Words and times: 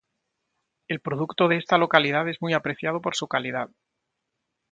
El 0.87 0.99
producto 0.99 1.47
de 1.47 1.57
esta 1.57 1.77
localidad 1.77 2.27
es 2.27 2.41
muy 2.41 2.53
apreciado 2.53 3.01
por 3.01 3.13
su 3.15 3.27
calidad. 3.27 3.69